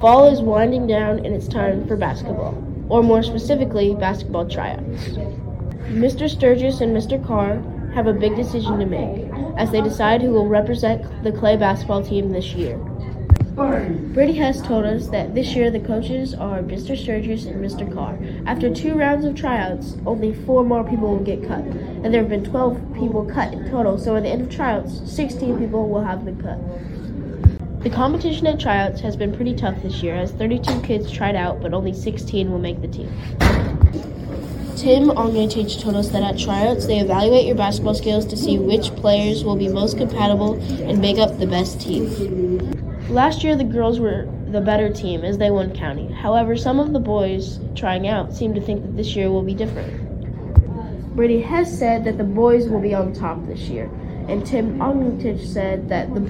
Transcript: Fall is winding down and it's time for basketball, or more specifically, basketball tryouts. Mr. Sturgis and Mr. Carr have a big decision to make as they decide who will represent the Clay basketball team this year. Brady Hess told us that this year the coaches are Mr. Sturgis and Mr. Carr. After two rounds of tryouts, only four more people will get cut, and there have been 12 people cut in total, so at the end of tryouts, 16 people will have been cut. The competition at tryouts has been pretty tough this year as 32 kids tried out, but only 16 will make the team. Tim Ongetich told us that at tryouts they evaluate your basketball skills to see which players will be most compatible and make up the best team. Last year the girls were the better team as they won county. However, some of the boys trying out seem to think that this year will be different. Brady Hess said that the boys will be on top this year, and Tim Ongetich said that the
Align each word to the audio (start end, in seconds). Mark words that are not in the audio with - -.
Fall 0.00 0.26
is 0.26 0.42
winding 0.42 0.86
down 0.86 1.24
and 1.24 1.34
it's 1.34 1.48
time 1.48 1.86
for 1.88 1.96
basketball, 1.96 2.54
or 2.90 3.02
more 3.02 3.22
specifically, 3.22 3.94
basketball 3.94 4.46
tryouts. 4.46 5.08
Mr. 5.88 6.28
Sturgis 6.28 6.82
and 6.82 6.94
Mr. 6.94 7.24
Carr 7.26 7.62
have 7.94 8.06
a 8.06 8.12
big 8.12 8.36
decision 8.36 8.78
to 8.78 8.84
make 8.84 9.24
as 9.56 9.70
they 9.70 9.80
decide 9.80 10.20
who 10.20 10.32
will 10.32 10.48
represent 10.48 11.02
the 11.24 11.32
Clay 11.32 11.56
basketball 11.56 12.02
team 12.04 12.30
this 12.30 12.52
year. 12.52 12.76
Brady 13.56 14.34
Hess 14.34 14.60
told 14.60 14.84
us 14.84 15.08
that 15.08 15.34
this 15.34 15.56
year 15.56 15.70
the 15.70 15.80
coaches 15.80 16.34
are 16.34 16.60
Mr. 16.60 16.94
Sturgis 16.94 17.46
and 17.46 17.64
Mr. 17.64 17.90
Carr. 17.90 18.18
After 18.44 18.68
two 18.68 18.92
rounds 18.92 19.24
of 19.24 19.34
tryouts, 19.34 19.96
only 20.04 20.34
four 20.34 20.62
more 20.62 20.84
people 20.84 21.08
will 21.08 21.24
get 21.24 21.42
cut, 21.48 21.64
and 21.64 22.12
there 22.12 22.20
have 22.20 22.28
been 22.28 22.44
12 22.44 22.92
people 22.92 23.24
cut 23.24 23.54
in 23.54 23.70
total, 23.70 23.96
so 23.96 24.14
at 24.14 24.24
the 24.24 24.28
end 24.28 24.42
of 24.42 24.50
tryouts, 24.50 25.00
16 25.10 25.58
people 25.58 25.88
will 25.88 26.04
have 26.04 26.22
been 26.22 26.38
cut. 26.42 26.58
The 27.86 27.94
competition 27.94 28.48
at 28.48 28.58
tryouts 28.58 29.00
has 29.02 29.14
been 29.14 29.32
pretty 29.32 29.54
tough 29.54 29.80
this 29.80 30.02
year 30.02 30.16
as 30.16 30.32
32 30.32 30.80
kids 30.80 31.08
tried 31.08 31.36
out, 31.36 31.62
but 31.62 31.72
only 31.72 31.92
16 31.92 32.50
will 32.50 32.58
make 32.58 32.82
the 32.82 32.88
team. 32.88 33.08
Tim 34.76 35.10
Ongetich 35.10 35.80
told 35.80 35.94
us 35.94 36.08
that 36.08 36.24
at 36.24 36.36
tryouts 36.36 36.88
they 36.88 36.98
evaluate 36.98 37.46
your 37.46 37.54
basketball 37.54 37.94
skills 37.94 38.26
to 38.26 38.36
see 38.36 38.58
which 38.58 38.90
players 38.96 39.44
will 39.44 39.54
be 39.54 39.68
most 39.68 39.98
compatible 39.98 40.54
and 40.82 41.00
make 41.00 41.18
up 41.18 41.38
the 41.38 41.46
best 41.46 41.80
team. 41.80 42.72
Last 43.08 43.44
year 43.44 43.54
the 43.54 43.62
girls 43.62 44.00
were 44.00 44.26
the 44.48 44.60
better 44.60 44.92
team 44.92 45.24
as 45.24 45.38
they 45.38 45.52
won 45.52 45.72
county. 45.72 46.10
However, 46.10 46.56
some 46.56 46.80
of 46.80 46.92
the 46.92 46.98
boys 46.98 47.60
trying 47.76 48.08
out 48.08 48.34
seem 48.34 48.52
to 48.54 48.60
think 48.60 48.82
that 48.82 48.96
this 48.96 49.14
year 49.14 49.30
will 49.30 49.44
be 49.44 49.54
different. 49.54 51.14
Brady 51.14 51.40
Hess 51.40 51.78
said 51.78 52.02
that 52.02 52.18
the 52.18 52.24
boys 52.24 52.68
will 52.68 52.80
be 52.80 52.94
on 52.94 53.12
top 53.12 53.46
this 53.46 53.68
year, 53.68 53.88
and 54.28 54.44
Tim 54.44 54.78
Ongetich 54.80 55.46
said 55.46 55.88
that 55.88 56.12
the 56.14 56.20